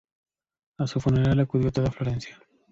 [0.79, 2.39] A su funeral acudió toda Florencia